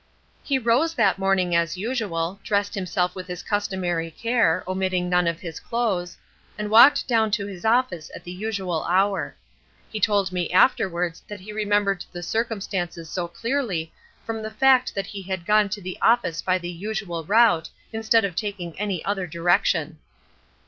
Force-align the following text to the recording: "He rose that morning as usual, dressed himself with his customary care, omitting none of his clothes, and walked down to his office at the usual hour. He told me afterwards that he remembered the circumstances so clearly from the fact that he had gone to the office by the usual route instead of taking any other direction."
"He 0.43 0.57
rose 0.57 0.95
that 0.95 1.19
morning 1.19 1.53
as 1.55 1.77
usual, 1.77 2.39
dressed 2.43 2.73
himself 2.73 3.13
with 3.13 3.27
his 3.27 3.43
customary 3.43 4.09
care, 4.09 4.63
omitting 4.67 5.07
none 5.09 5.27
of 5.27 5.41
his 5.41 5.59
clothes, 5.59 6.17
and 6.57 6.71
walked 6.71 7.07
down 7.07 7.29
to 7.29 7.45
his 7.45 7.63
office 7.65 8.09
at 8.15 8.23
the 8.23 8.31
usual 8.31 8.83
hour. 8.85 9.35
He 9.91 9.99
told 9.99 10.31
me 10.31 10.49
afterwards 10.49 11.21
that 11.27 11.41
he 11.41 11.53
remembered 11.53 12.03
the 12.11 12.23
circumstances 12.23 13.11
so 13.11 13.27
clearly 13.27 13.93
from 14.25 14.41
the 14.41 14.49
fact 14.49 14.95
that 14.95 15.05
he 15.05 15.21
had 15.21 15.45
gone 15.45 15.69
to 15.69 15.81
the 15.83 15.99
office 16.01 16.41
by 16.41 16.57
the 16.57 16.71
usual 16.71 17.23
route 17.23 17.69
instead 17.93 18.25
of 18.25 18.35
taking 18.35 18.73
any 18.79 19.05
other 19.05 19.27
direction." 19.27 19.99